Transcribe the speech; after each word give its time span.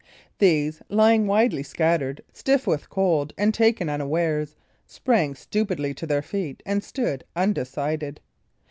These, 0.39 0.81
lying 0.89 1.27
widely 1.27 1.61
scattered, 1.61 2.23
stiff 2.33 2.65
with 2.65 2.89
cold, 2.89 3.33
and 3.37 3.53
taken 3.53 3.87
at 3.87 4.01
unawares, 4.01 4.55
sprang 4.87 5.35
stupidly 5.35 5.93
to 5.93 6.07
their 6.07 6.23
feet, 6.23 6.63
and 6.65 6.83
stood 6.83 7.23
undecided. 7.35 8.19